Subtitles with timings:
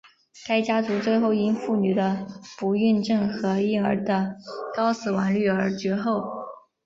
[0.47, 2.25] 该家族最后因妇女的
[2.57, 4.35] 不孕症和婴儿的
[4.73, 6.23] 高死亡率而绝后。